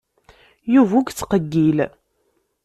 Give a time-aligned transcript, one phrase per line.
[0.73, 1.77] Yuba ur yettqeyyil.